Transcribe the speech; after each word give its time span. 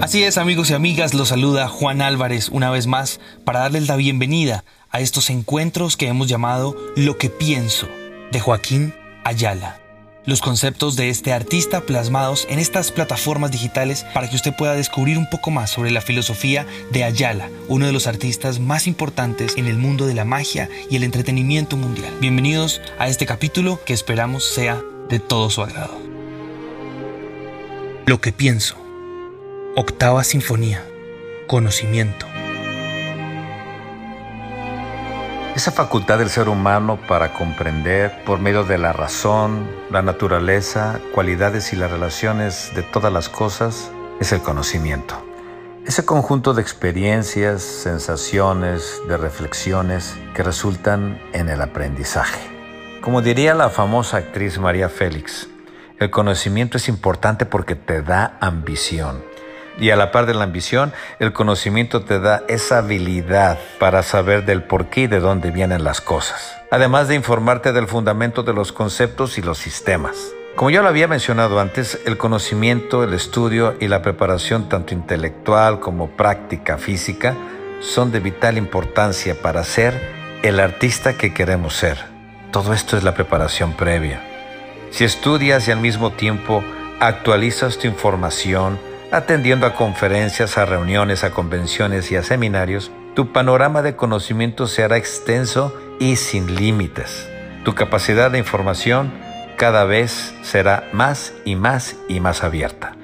Así 0.00 0.24
es, 0.24 0.38
amigos 0.38 0.70
y 0.70 0.72
amigas, 0.72 1.12
los 1.12 1.28
saluda 1.28 1.68
Juan 1.68 2.00
Álvarez 2.00 2.48
una 2.48 2.70
vez 2.70 2.86
más 2.86 3.20
para 3.44 3.60
darles 3.60 3.86
la 3.86 3.96
bienvenida 3.96 4.64
a 4.90 5.00
estos 5.00 5.28
encuentros 5.28 5.98
que 5.98 6.08
hemos 6.08 6.26
llamado 6.26 6.74
Lo 6.96 7.18
que 7.18 7.28
pienso 7.28 7.86
de 8.32 8.40
Joaquín 8.40 8.94
Ayala. 9.24 9.78
Los 10.24 10.40
conceptos 10.40 10.96
de 10.96 11.10
este 11.10 11.34
artista 11.34 11.82
plasmados 11.82 12.46
en 12.48 12.58
estas 12.58 12.92
plataformas 12.92 13.50
digitales 13.50 14.06
para 14.14 14.30
que 14.30 14.36
usted 14.36 14.56
pueda 14.56 14.74
descubrir 14.74 15.18
un 15.18 15.28
poco 15.28 15.50
más 15.50 15.68
sobre 15.68 15.90
la 15.90 16.00
filosofía 16.00 16.66
de 16.92 17.04
Ayala, 17.04 17.50
uno 17.68 17.84
de 17.84 17.92
los 17.92 18.06
artistas 18.06 18.58
más 18.58 18.86
importantes 18.86 19.58
en 19.58 19.66
el 19.66 19.76
mundo 19.76 20.06
de 20.06 20.14
la 20.14 20.24
magia 20.24 20.70
y 20.88 20.96
el 20.96 21.04
entretenimiento 21.04 21.76
mundial. 21.76 22.12
Bienvenidos 22.22 22.80
a 22.98 23.08
este 23.08 23.26
capítulo 23.26 23.78
que 23.84 23.92
esperamos 23.92 24.44
sea 24.44 24.80
de 25.10 25.18
todo 25.18 25.50
su 25.50 25.60
agrado. 25.60 26.00
Lo 28.06 28.18
que 28.22 28.32
pienso. 28.32 28.89
Octava 29.76 30.24
Sinfonía. 30.24 30.84
Conocimiento. 31.46 32.26
Esa 35.54 35.70
facultad 35.70 36.18
del 36.18 36.28
ser 36.28 36.48
humano 36.48 36.98
para 37.06 37.32
comprender 37.34 38.24
por 38.24 38.40
medio 38.40 38.64
de 38.64 38.78
la 38.78 38.92
razón, 38.92 39.70
la 39.88 40.02
naturaleza, 40.02 40.98
cualidades 41.14 41.72
y 41.72 41.76
las 41.76 41.88
relaciones 41.88 42.72
de 42.74 42.82
todas 42.82 43.12
las 43.12 43.28
cosas 43.28 43.92
es 44.20 44.32
el 44.32 44.40
conocimiento. 44.40 45.14
Ese 45.86 46.04
conjunto 46.04 46.52
de 46.52 46.62
experiencias, 46.62 47.62
sensaciones, 47.62 49.00
de 49.06 49.16
reflexiones 49.16 50.16
que 50.34 50.42
resultan 50.42 51.22
en 51.32 51.48
el 51.48 51.62
aprendizaje. 51.62 52.40
Como 53.02 53.22
diría 53.22 53.54
la 53.54 53.70
famosa 53.70 54.16
actriz 54.16 54.58
María 54.58 54.88
Félix, 54.88 55.46
el 56.00 56.10
conocimiento 56.10 56.76
es 56.76 56.88
importante 56.88 57.46
porque 57.46 57.76
te 57.76 58.02
da 58.02 58.36
ambición. 58.40 59.29
Y 59.78 59.90
a 59.90 59.96
la 59.96 60.10
par 60.10 60.26
de 60.26 60.34
la 60.34 60.44
ambición, 60.44 60.92
el 61.18 61.32
conocimiento 61.32 62.02
te 62.02 62.20
da 62.20 62.42
esa 62.48 62.78
habilidad 62.78 63.58
para 63.78 64.02
saber 64.02 64.44
del 64.44 64.62
por 64.62 64.86
qué 64.86 65.02
y 65.02 65.06
de 65.06 65.20
dónde 65.20 65.50
vienen 65.50 65.84
las 65.84 66.00
cosas. 66.00 66.56
Además 66.70 67.08
de 67.08 67.14
informarte 67.14 67.72
del 67.72 67.86
fundamento 67.86 68.42
de 68.42 68.52
los 68.52 68.72
conceptos 68.72 69.38
y 69.38 69.42
los 69.42 69.58
sistemas. 69.58 70.16
Como 70.56 70.70
yo 70.70 70.82
lo 70.82 70.88
había 70.88 71.08
mencionado 71.08 71.60
antes, 71.60 72.00
el 72.04 72.18
conocimiento, 72.18 73.04
el 73.04 73.14
estudio 73.14 73.76
y 73.80 73.88
la 73.88 74.02
preparación 74.02 74.68
tanto 74.68 74.92
intelectual 74.94 75.80
como 75.80 76.10
práctica 76.10 76.76
física 76.76 77.34
son 77.80 78.12
de 78.12 78.20
vital 78.20 78.58
importancia 78.58 79.40
para 79.40 79.64
ser 79.64 79.94
el 80.42 80.60
artista 80.60 81.14
que 81.14 81.32
queremos 81.32 81.74
ser. 81.76 81.98
Todo 82.50 82.74
esto 82.74 82.96
es 82.96 83.04
la 83.04 83.14
preparación 83.14 83.72
previa. 83.72 84.20
Si 84.90 85.04
estudias 85.04 85.68
y 85.68 85.70
al 85.70 85.80
mismo 85.80 86.10
tiempo 86.10 86.62
actualizas 86.98 87.78
tu 87.78 87.86
información, 87.86 88.78
atendiendo 89.10 89.66
a 89.66 89.74
conferencias, 89.74 90.56
a 90.56 90.66
reuniones, 90.66 91.24
a 91.24 91.30
convenciones 91.30 92.10
y 92.12 92.16
a 92.16 92.22
seminarios, 92.22 92.90
tu 93.14 93.32
panorama 93.32 93.82
de 93.82 93.96
conocimiento 93.96 94.66
se 94.66 94.84
hará 94.84 94.96
extenso 94.96 95.74
y 95.98 96.16
sin 96.16 96.54
límites. 96.54 97.28
Tu 97.64 97.74
capacidad 97.74 98.30
de 98.30 98.38
información 98.38 99.12
cada 99.56 99.84
vez 99.84 100.32
será 100.42 100.88
más 100.92 101.34
y 101.44 101.56
más 101.56 101.96
y 102.08 102.20
más 102.20 102.44
abierta. 102.44 102.94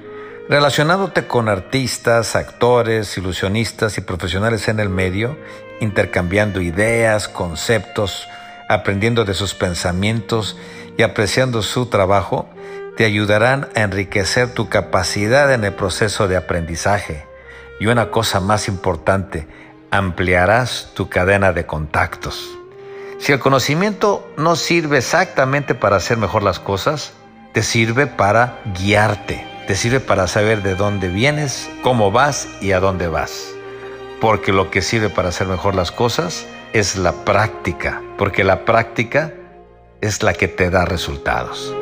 Relacionándote 0.49 1.27
con 1.27 1.49
artistas, 1.49 2.35
actores, 2.35 3.17
ilusionistas 3.17 3.97
y 3.97 4.01
profesionales 4.01 4.69
en 4.69 4.79
el 4.79 4.89
medio, 4.89 5.37
intercambiando 5.81 6.61
ideas, 6.61 7.27
conceptos, 7.27 8.27
aprendiendo 8.69 9.25
de 9.25 9.33
sus 9.33 9.53
pensamientos 9.53 10.57
y 10.97 11.03
apreciando 11.03 11.61
su 11.61 11.87
trabajo, 11.87 12.46
te 12.97 13.05
ayudarán 13.05 13.69
a 13.75 13.81
enriquecer 13.81 14.55
tu 14.55 14.69
capacidad 14.69 15.53
en 15.53 15.63
el 15.63 15.73
proceso 15.73 16.27
de 16.27 16.35
aprendizaje. 16.35 17.25
Y 17.79 17.85
una 17.85 18.09
cosa 18.09 18.39
más 18.39 18.67
importante, 18.67 19.47
ampliarás 19.91 20.89
tu 20.95 21.07
cadena 21.07 21.53
de 21.53 21.67
contactos. 21.67 22.57
Si 23.19 23.31
el 23.31 23.39
conocimiento 23.39 24.27
no 24.35 24.55
sirve 24.55 24.97
exactamente 24.97 25.75
para 25.75 25.97
hacer 25.97 26.17
mejor 26.17 26.41
las 26.41 26.59
cosas, 26.59 27.13
te 27.53 27.61
sirve 27.61 28.07
para 28.07 28.59
guiarte, 28.79 29.45
te 29.67 29.75
sirve 29.75 29.99
para 29.99 30.27
saber 30.27 30.63
de 30.63 30.73
dónde 30.73 31.07
vienes, 31.07 31.69
cómo 31.83 32.11
vas 32.11 32.47
y 32.61 32.71
a 32.71 32.79
dónde 32.79 33.07
vas. 33.07 33.49
Porque 34.19 34.51
lo 34.51 34.71
que 34.71 34.81
sirve 34.81 35.09
para 35.09 35.29
hacer 35.29 35.45
mejor 35.45 35.75
las 35.75 35.91
cosas 35.91 36.47
es 36.73 36.95
la 36.95 37.11
práctica, 37.11 38.01
porque 38.17 38.43
la 38.43 38.65
práctica 38.65 39.33
es 40.01 40.23
la 40.23 40.33
que 40.33 40.47
te 40.47 40.71
da 40.71 40.85
resultados. 40.85 41.75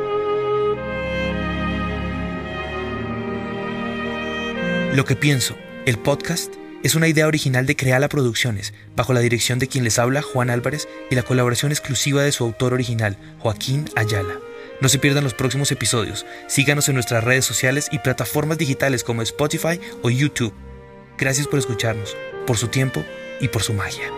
Lo 4.96 5.04
que 5.04 5.14
pienso, 5.14 5.54
el 5.84 5.98
podcast, 5.98 6.54
es 6.82 6.94
una 6.94 7.06
idea 7.06 7.26
original 7.26 7.66
de 7.66 7.76
Creala 7.76 8.08
Producciones, 8.08 8.72
bajo 8.96 9.12
la 9.12 9.20
dirección 9.20 9.58
de 9.58 9.68
quien 9.68 9.84
les 9.84 9.98
habla, 9.98 10.22
Juan 10.22 10.48
Álvarez, 10.48 10.88
y 11.10 11.14
la 11.16 11.22
colaboración 11.22 11.70
exclusiva 11.70 12.22
de 12.22 12.32
su 12.32 12.44
autor 12.44 12.72
original, 12.72 13.18
Joaquín 13.40 13.90
Ayala. 13.94 14.40
No 14.80 14.88
se 14.88 14.98
pierdan 14.98 15.22
los 15.22 15.34
próximos 15.34 15.70
episodios. 15.70 16.24
Síganos 16.48 16.88
en 16.88 16.94
nuestras 16.94 17.24
redes 17.24 17.44
sociales 17.44 17.90
y 17.92 17.98
plataformas 17.98 18.56
digitales 18.56 19.04
como 19.04 19.20
Spotify 19.20 19.78
o 20.00 20.08
YouTube. 20.08 20.54
Gracias 21.18 21.46
por 21.46 21.58
escucharnos, 21.58 22.16
por 22.46 22.56
su 22.56 22.68
tiempo 22.68 23.04
y 23.38 23.48
por 23.48 23.62
su 23.62 23.74
magia. 23.74 24.10